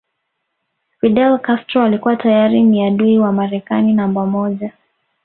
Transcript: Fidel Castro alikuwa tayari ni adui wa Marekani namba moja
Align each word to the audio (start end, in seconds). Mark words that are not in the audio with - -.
Fidel 0.99 1.39
Castro 1.41 1.81
alikuwa 1.83 2.15
tayari 2.15 2.63
ni 2.63 2.83
adui 2.87 3.19
wa 3.19 3.31
Marekani 3.33 3.93
namba 3.93 4.25
moja 4.25 4.73